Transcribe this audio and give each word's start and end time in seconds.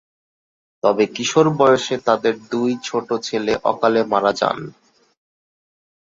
তবে 0.83 1.03
কিশোর 1.15 1.47
বয়সে 1.59 1.95
তাদের 2.07 2.33
দুই 2.51 2.71
ছোট 2.83 3.07
ছেলে 3.23 3.53
অকালে 3.63 4.01
মারা 4.11 4.31
যান। 4.33 4.57